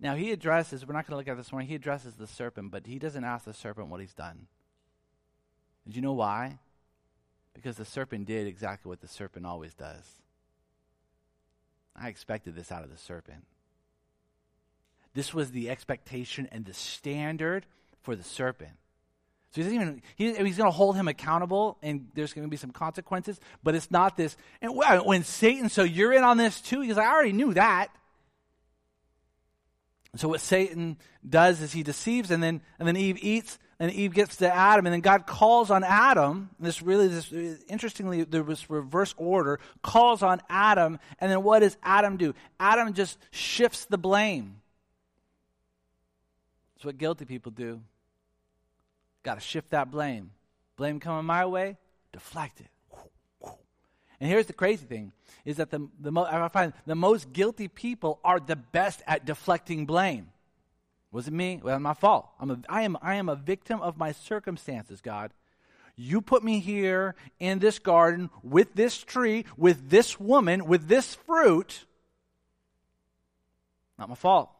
[0.00, 2.70] Now he addresses, we're not going to look at this morning, he addresses the serpent,
[2.70, 4.46] but he doesn't ask the serpent what he's done.
[5.86, 6.58] Did you know why?
[7.58, 10.04] Because the serpent did exactly what the serpent always does.
[11.96, 13.44] I expected this out of the serpent.
[15.12, 17.66] This was the expectation and the standard
[18.02, 18.70] for the serpent.
[19.50, 22.50] So he doesn't even, he, he's going to hold him accountable and there's going to
[22.50, 24.36] be some consequences, but it's not this.
[24.62, 27.88] And when Satan, so you're in on this too, because I already knew that.
[30.14, 30.96] So what Satan
[31.28, 34.86] does is he deceives and then, and then Eve eats and Eve gets to Adam
[34.86, 36.50] and then God calls on Adam.
[36.58, 37.32] This really, this,
[37.68, 42.34] interestingly, there was reverse order, calls on Adam and then what does Adam do?
[42.58, 44.60] Adam just shifts the blame.
[46.74, 47.80] That's what guilty people do.
[49.22, 50.30] Got to shift that blame.
[50.76, 51.76] Blame coming my way,
[52.12, 52.68] deflect it.
[54.20, 55.12] And here's the crazy thing
[55.44, 59.86] is that the, the I find the most guilty people are the best at deflecting
[59.86, 60.28] blame.
[61.10, 61.60] Was it me?
[61.62, 62.28] Well, my fault.
[62.38, 65.32] I'm a, I, am, I am a victim of my circumstances, God.
[65.96, 71.14] You put me here in this garden with this tree, with this woman, with this
[71.14, 71.86] fruit.
[73.98, 74.50] Not my fault.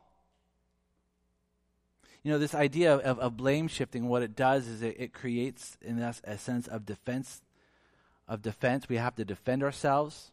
[2.25, 5.77] You know, this idea of, of blame shifting, what it does is it, it creates
[5.81, 7.43] in us a sense of defense.
[8.27, 10.33] Of defense, we have to defend ourselves.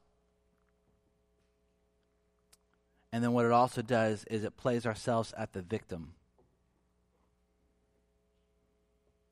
[3.16, 6.16] And then what it also does is it plays ourselves at the victim.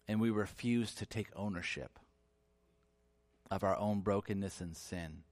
[0.07, 1.99] And we refuse to take ownership.
[3.53, 5.23] of our own brokenness and sin.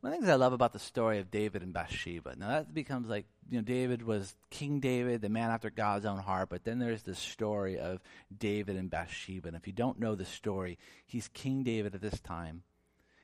[0.00, 2.74] One of the things I love about the story of David and Bathsheba, now that
[2.74, 6.64] becomes like, you know, David was King David, the man after God's own heart, but
[6.64, 8.00] then there's this story of
[8.36, 9.48] David and Bathsheba.
[9.48, 12.62] And if you don't know the story, he's King David at this time.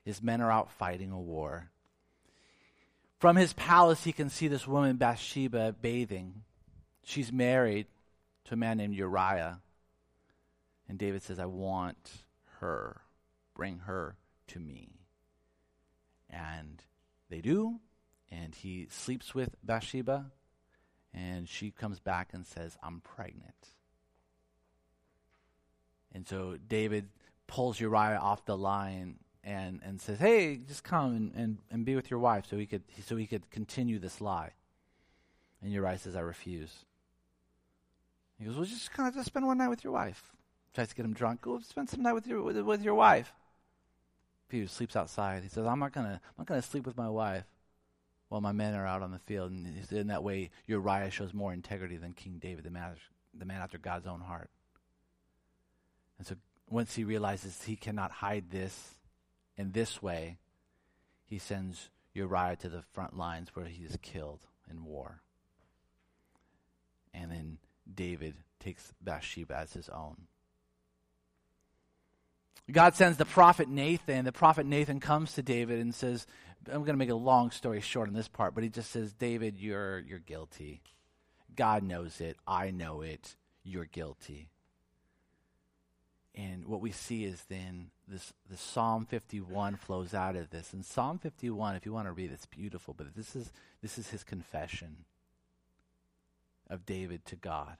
[0.03, 1.69] His men are out fighting a war.
[3.23, 6.43] From his palace, he can see this woman, Bathsheba, bathing.
[7.05, 7.87] She's married
[8.43, 9.61] to a man named Uriah.
[10.89, 12.25] And David says, I want
[12.59, 12.99] her.
[13.55, 14.89] Bring her to me.
[16.29, 16.83] And
[17.29, 17.79] they do.
[18.29, 20.25] And he sleeps with Bathsheba.
[21.13, 23.69] And she comes back and says, I'm pregnant.
[26.11, 27.07] And so David
[27.47, 31.95] pulls Uriah off the line and, and says, Hey, just come and, and, and be
[31.95, 34.51] with your wife so he could so he could continue this lie.
[35.61, 36.85] And Uriah says, I refuse.
[38.39, 40.31] He goes, Well just kind of just spend one night with your wife.
[40.73, 41.41] Tries to get him drunk.
[41.41, 43.33] Go spend some night with your with, with your wife.
[44.49, 45.43] He sleeps outside.
[45.43, 47.45] He says, I'm not gonna I'm not gonna sleep with my wife
[48.29, 49.51] while my men are out on the field.
[49.51, 52.95] And in that way Uriah shows more integrity than King David, the man,
[53.37, 54.49] the man after God's own heart.
[56.17, 56.35] And so
[56.69, 58.95] once he realizes he cannot hide this
[59.57, 60.37] in this way,
[61.25, 65.21] he sends Uriah to the front lines where he is killed in war.
[67.13, 67.57] And then
[67.91, 70.27] David takes Bathsheba as his own.
[72.71, 74.25] God sends the prophet Nathan.
[74.25, 76.25] The prophet Nathan comes to David and says,
[76.67, 79.13] I'm going to make a long story short on this part, but he just says,
[79.13, 80.81] David, you're, you're guilty.
[81.55, 82.37] God knows it.
[82.47, 83.35] I know it.
[83.63, 84.49] You're guilty.
[86.35, 90.73] And what we see is then this the Psalm 51 flows out of this.
[90.73, 94.09] And Psalm 51, if you want to read, it's beautiful, but this is this is
[94.09, 95.05] his confession
[96.69, 97.77] of David to God.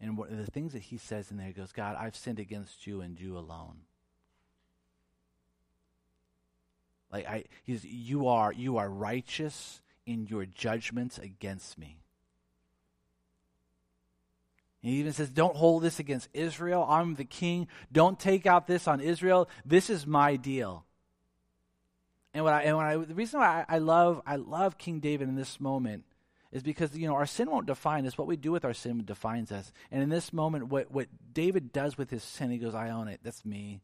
[0.00, 2.86] And what, the things that he says in there, he goes, God, I've sinned against
[2.86, 3.82] you and you alone.
[7.12, 11.98] Like I, he's, you are, you are righteous in your judgments against me.
[14.82, 16.84] He even says, Don't hold this against Israel.
[16.88, 17.68] I'm the king.
[17.92, 19.48] Don't take out this on Israel.
[19.64, 20.84] This is my deal.
[22.34, 25.00] And what I, and what I, the reason why I, I love I love King
[25.00, 26.04] David in this moment
[26.50, 28.18] is because you know our sin won't define us.
[28.18, 29.72] What we do with our sin defines us.
[29.90, 33.08] And in this moment, what, what David does with his sin, he goes, I own
[33.08, 33.20] it.
[33.22, 33.82] That's me.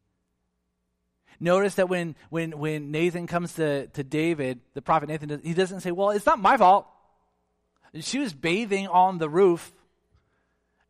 [1.39, 5.79] Notice that when when when Nathan comes to, to David, the prophet Nathan, he doesn't
[5.79, 6.87] say, Well, it's not my fault.
[8.01, 9.71] She was bathing on the roof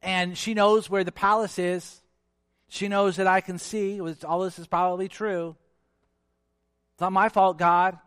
[0.01, 2.01] and she knows where the palace is.
[2.69, 3.99] She knows that I can see.
[4.23, 5.55] All this is probably true.
[6.93, 7.97] It's not my fault, God.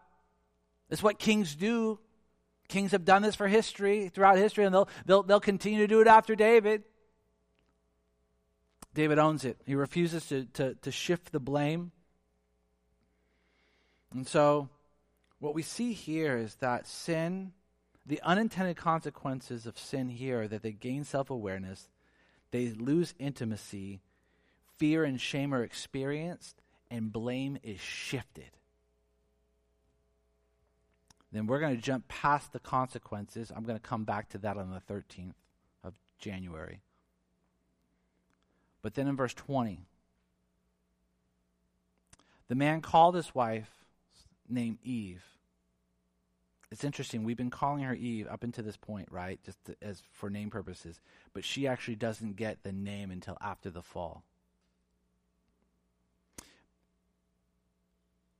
[0.90, 1.98] It's what kings do.
[2.68, 6.00] Kings have done this for history, throughout history, and they'll, they'll, they'll continue to do
[6.00, 6.84] it after David.
[8.94, 9.58] David owns it.
[9.66, 11.92] He refuses to, to, to shift the blame.
[14.12, 14.68] And so,
[15.38, 17.52] what we see here is that sin
[18.04, 21.88] the unintended consequences of sin here are that they gain self awareness,
[22.50, 24.00] they lose intimacy,
[24.76, 26.60] fear and shame are experienced,
[26.90, 28.50] and blame is shifted.
[31.30, 33.50] Then we're going to jump past the consequences.
[33.54, 35.32] I'm going to come back to that on the 13th
[35.82, 36.82] of January.
[38.82, 39.86] But then in verse 20,
[42.48, 43.70] the man called his wife
[44.48, 45.24] named Eve
[46.72, 47.22] it's interesting.
[47.22, 49.38] We've been calling her Eve up until this point, right?
[49.44, 51.02] Just to, as for name purposes.
[51.34, 54.24] But she actually doesn't get the name until after the fall.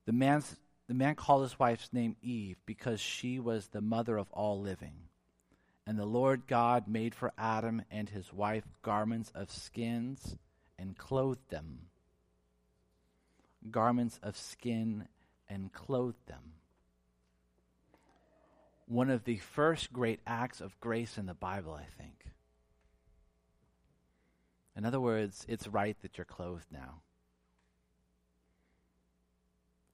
[0.06, 0.56] The man's
[0.88, 4.94] the man called his wife's name Eve because she was the mother of all living.
[5.86, 10.36] And the Lord God made for Adam and his wife garments of skins
[10.78, 11.88] and clothed them.
[13.70, 15.06] Garments of skin
[15.48, 16.51] and clothed them
[18.92, 22.26] one of the first great acts of grace in the Bible, I think.
[24.76, 27.00] In other words, it's right that you're clothed now.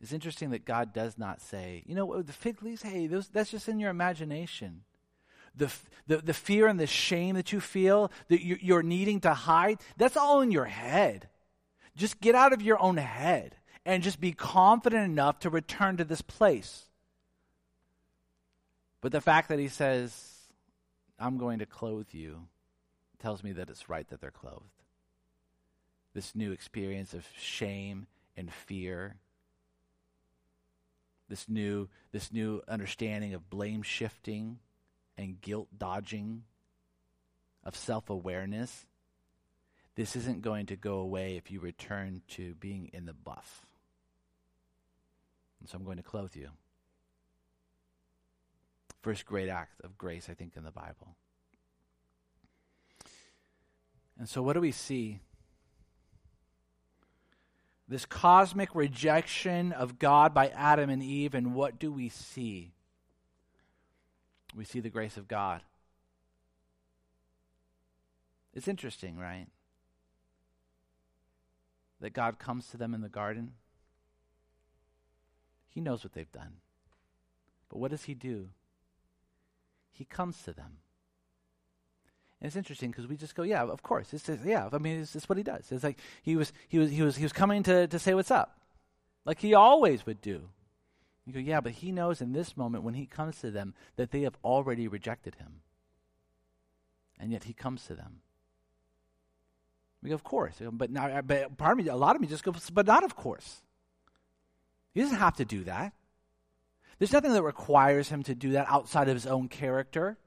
[0.00, 3.28] It's interesting that God does not say, you know, oh, the fig leaves, hey, those,
[3.28, 4.82] that's just in your imagination.
[5.56, 5.72] The,
[6.06, 9.78] the, the fear and the shame that you feel, that you, you're needing to hide,
[9.96, 11.28] that's all in your head.
[11.96, 16.04] Just get out of your own head and just be confident enough to return to
[16.04, 16.87] this place.
[19.00, 20.34] But the fact that he says,
[21.18, 22.46] I'm going to clothe you,
[23.18, 24.64] tells me that it's right that they're clothed.
[26.14, 29.16] This new experience of shame and fear,
[31.28, 34.58] this new, this new understanding of blame shifting
[35.16, 36.44] and guilt dodging,
[37.64, 38.86] of self awareness,
[39.94, 43.66] this isn't going to go away if you return to being in the buff.
[45.60, 46.50] And so I'm going to clothe you.
[49.02, 51.16] First great act of grace, I think, in the Bible.
[54.18, 55.20] And so, what do we see?
[57.86, 62.72] This cosmic rejection of God by Adam and Eve, and what do we see?
[64.54, 65.62] We see the grace of God.
[68.52, 69.46] It's interesting, right?
[72.00, 73.52] That God comes to them in the garden.
[75.68, 76.54] He knows what they've done.
[77.68, 78.48] But what does He do?
[79.90, 80.78] He comes to them.
[82.40, 84.12] And it's interesting because we just go, yeah, of course.
[84.12, 85.72] It's just, yeah, I mean, it's, it's what he does.
[85.72, 88.30] It's like he was, he was, he was, he was coming to, to say what's
[88.30, 88.60] up,
[89.24, 90.48] like he always would do.
[91.26, 94.12] You go, yeah, but he knows in this moment when he comes to them that
[94.12, 95.60] they have already rejected him.
[97.18, 98.20] And yet he comes to them.
[100.02, 100.54] We go, of course.
[100.60, 103.16] But now, but part of me, a lot of me just goes, but not of
[103.16, 103.62] course.
[104.94, 105.92] He doesn't have to do that.
[106.98, 110.18] There's nothing that requires him to do that outside of his own character.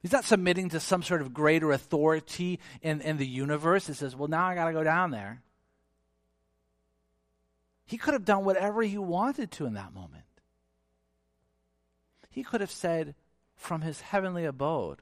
[0.00, 3.88] He's not submitting to some sort of greater authority in, in the universe.
[3.88, 5.42] He says, well, now I got to go down there.
[7.86, 10.24] He could have done whatever he wanted to in that moment.
[12.30, 13.14] He could have said
[13.56, 15.00] from his heavenly abode,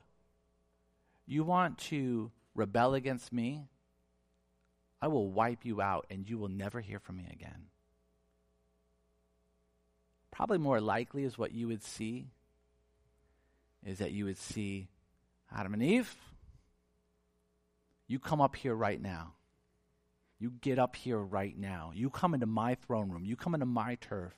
[1.27, 3.67] You want to rebel against me?
[5.03, 7.67] I will wipe you out and you will never hear from me again.
[10.35, 12.27] Probably more likely is what you would see
[13.87, 14.89] is that you would see
[15.55, 16.17] Adam and Eve,
[18.09, 19.35] you come up here right now.
[20.41, 21.93] You get up here right now.
[21.95, 23.25] You come into my throne room.
[23.25, 24.33] You come into my turf.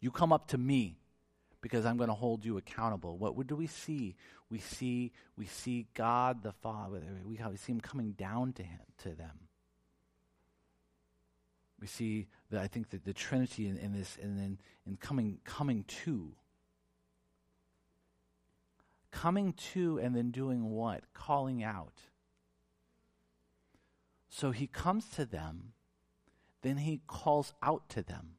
[0.00, 0.96] You come up to me
[1.60, 3.18] because I'm going to hold you accountable.
[3.18, 4.16] What, do we see?
[4.48, 7.02] We see we see God the Father.
[7.26, 9.45] We, we see him coming down to him to them.
[11.80, 15.38] We see that I think that the Trinity in, in this and then in coming
[15.44, 16.34] coming to
[19.16, 21.04] coming to and then doing what?
[21.14, 22.00] Calling out.
[24.28, 25.72] So he comes to them,
[26.62, 28.34] then he calls out to them.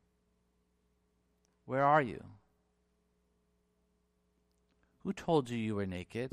[1.66, 2.24] Where are you?
[5.04, 6.32] Who told you you were naked?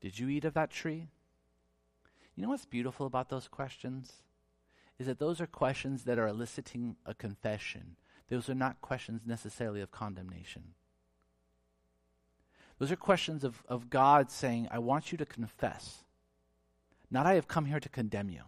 [0.00, 1.08] Did you eat of that tree?
[2.34, 4.12] You know what's beautiful about those questions?
[4.98, 7.96] Is that those are questions that are eliciting a confession.
[8.28, 10.74] Those are not questions necessarily of condemnation.
[12.78, 16.04] Those are questions of, of God saying, I want you to confess.
[17.10, 18.42] Not I have come here to condemn you.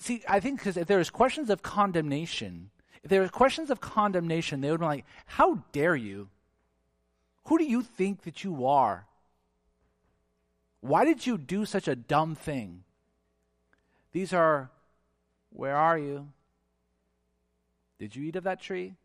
[0.00, 2.70] See, I think because if there's questions of condemnation,
[3.02, 6.28] if there are questions of condemnation, they would be like, How dare you?
[7.44, 9.06] Who do you think that you are?
[10.80, 12.82] Why did you do such a dumb thing?
[14.12, 14.70] These are,
[15.56, 16.28] Where are you?
[17.98, 18.96] Did you eat of that tree?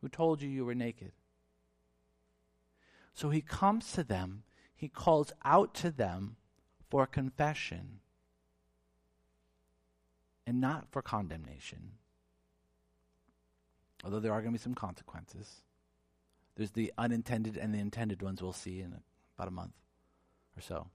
[0.00, 1.12] Who told you you were naked?
[3.12, 4.44] So he comes to them,
[4.74, 6.36] he calls out to them
[6.88, 8.00] for confession
[10.46, 11.92] and not for condemnation.
[14.04, 15.60] Although there are going to be some consequences.
[16.54, 19.02] There's the unintended and the intended ones we'll see in
[19.36, 19.74] about a month
[20.56, 20.88] or so.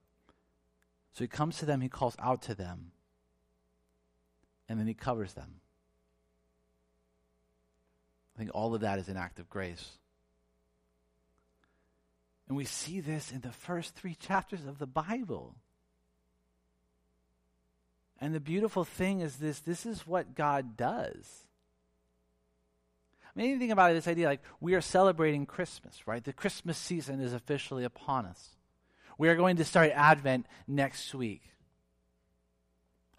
[1.13, 2.93] So he comes to them, he calls out to them,
[4.71, 5.55] and then he covers them.
[8.33, 9.97] I think all of that is an act of grace.
[12.47, 15.55] And we see this in the first three chapters of the Bible.
[18.17, 21.43] And the beautiful thing is this this is what God does.
[23.25, 26.23] I mean, anything about it, this idea like we are celebrating Christmas, right?
[26.23, 28.51] The Christmas season is officially upon us.
[29.17, 31.41] We are going to start Advent next week.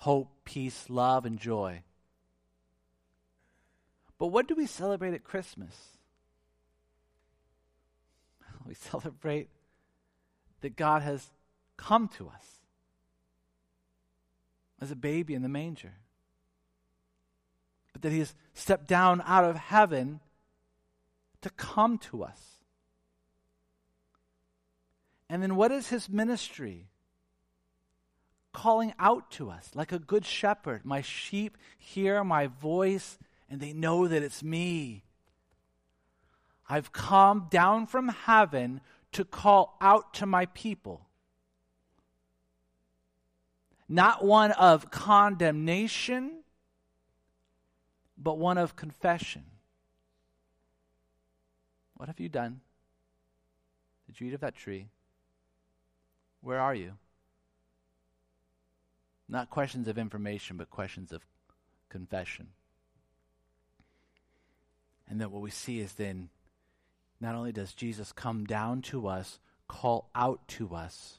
[0.03, 1.85] Hope, peace, love, and joy.
[4.19, 5.73] But what do we celebrate at Christmas?
[8.67, 9.49] we celebrate
[10.61, 11.31] that God has
[11.77, 12.45] come to us
[14.81, 15.95] as a baby in the manger.
[17.93, 20.19] But that he has stepped down out of heaven
[21.43, 22.41] to come to us.
[25.29, 26.89] And then what is his ministry?
[28.53, 30.85] Calling out to us like a good shepherd.
[30.85, 35.05] My sheep hear my voice and they know that it's me.
[36.69, 38.81] I've come down from heaven
[39.13, 41.07] to call out to my people.
[43.89, 46.43] Not one of condemnation,
[48.17, 49.45] but one of confession.
[51.97, 52.61] What have you done?
[54.07, 54.89] Did you eat of that tree?
[56.41, 56.93] Where are you?
[59.33, 61.25] Not questions of information, but questions of
[61.89, 62.49] confession.
[65.09, 66.29] And then what we see is then
[67.19, 71.19] not only does Jesus come down to us, call out to us,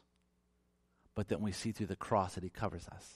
[1.16, 3.16] but then we see through the cross that he covers us.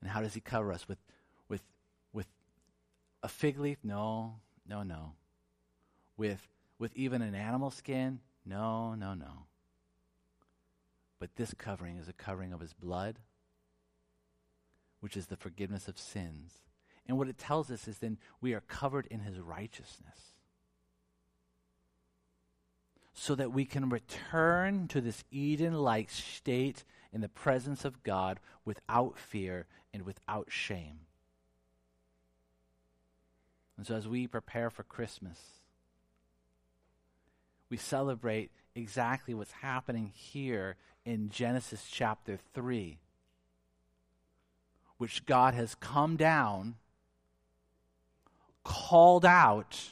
[0.00, 0.88] And how does he cover us?
[0.88, 0.98] With,
[1.48, 1.62] with,
[2.12, 2.26] with
[3.22, 3.78] a fig leaf?
[3.84, 5.12] No, no, no.
[6.16, 6.48] With,
[6.80, 8.18] with even an animal skin?
[8.44, 9.46] No, no, no.
[11.18, 13.18] But this covering is a covering of his blood,
[15.00, 16.52] which is the forgiveness of sins.
[17.06, 20.34] And what it tells us is then we are covered in his righteousness.
[23.14, 28.40] So that we can return to this Eden like state in the presence of God
[28.64, 31.00] without fear and without shame.
[33.78, 35.38] And so, as we prepare for Christmas,
[37.68, 42.98] we celebrate exactly what's happening here in Genesis chapter 3,
[44.98, 46.76] which God has come down,
[48.64, 49.90] called out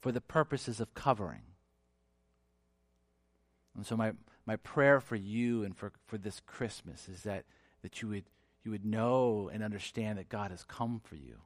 [0.00, 1.42] for the purposes of covering.
[3.74, 4.12] And so, my,
[4.46, 7.44] my prayer for you and for, for this Christmas is that,
[7.82, 8.24] that you, would,
[8.64, 11.36] you would know and understand that God has come for you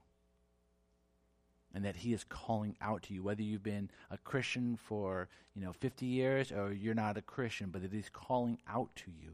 [1.75, 5.62] and that he is calling out to you whether you've been a christian for you
[5.62, 9.33] know 50 years or you're not a christian but that he's calling out to you.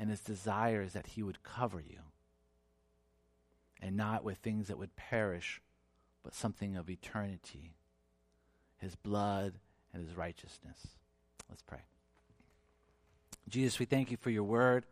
[0.00, 1.98] And his desire is that he would cover you
[3.82, 5.60] and not with things that would perish
[6.22, 7.74] but something of eternity
[8.76, 9.54] his blood
[9.92, 10.78] and his righteousness.
[11.48, 11.80] Let's pray.
[13.48, 14.84] Jesus we thank you for your word.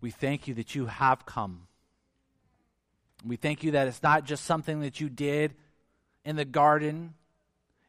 [0.00, 1.66] We thank you that you have come
[3.24, 5.54] we thank you that it's not just something that you did
[6.24, 7.14] in the garden,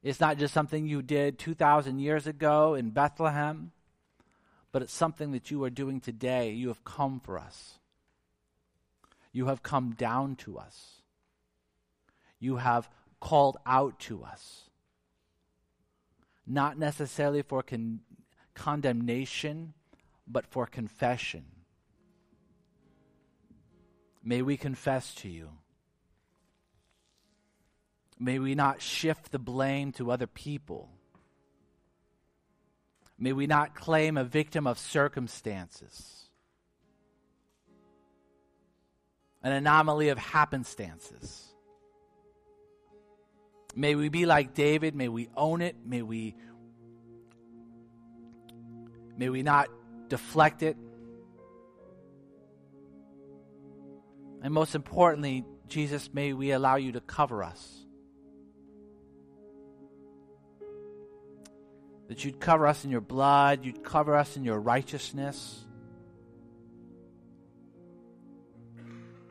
[0.03, 3.71] it's not just something you did 2,000 years ago in Bethlehem,
[4.71, 6.51] but it's something that you are doing today.
[6.51, 7.80] You have come for us,
[9.32, 11.01] you have come down to us,
[12.39, 14.63] you have called out to us.
[16.49, 17.99] Not necessarily for con-
[18.53, 19.73] condemnation,
[20.25, 21.43] but for confession
[24.28, 25.51] May we confess to you.
[28.19, 30.89] May we not shift the blame to other people.
[33.17, 36.25] May we not claim a victim of circumstances,
[39.43, 41.45] an anomaly of happenstances.
[43.78, 44.93] May we be like David.
[44.93, 45.78] May we own it.
[45.86, 46.36] May we,
[49.17, 49.69] may we not
[50.09, 50.75] deflect it.
[54.41, 57.85] And most importantly, Jesus, may we allow you to cover us.
[62.07, 65.65] That you'd cover us in your blood, you'd cover us in your righteousness.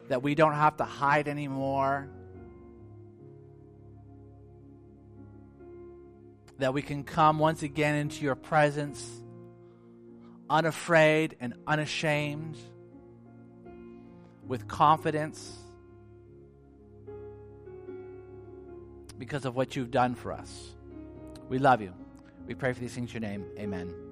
[0.09, 2.09] That we don't have to hide anymore.
[6.59, 9.23] That we can come once again into your presence
[10.49, 12.57] unafraid and unashamed
[14.47, 15.57] with confidence
[19.19, 20.75] because of what you've done for us.
[21.49, 21.93] We love you.
[22.47, 23.45] We pray for these things in your name.
[23.59, 24.06] Amen.